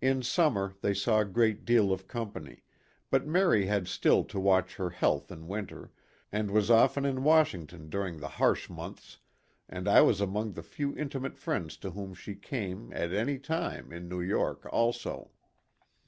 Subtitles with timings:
[0.00, 2.64] In summer they saw a great deal of company,
[3.10, 5.92] but Mary had still to watch her health in winter,
[6.32, 8.82] and was often in Washington during the harsh PLAY AND WORK.
[8.82, 9.18] 8 1 months;
[9.68, 13.92] and I was among the few intimate friends to whom she came, at any time,
[13.92, 15.30] in New York also.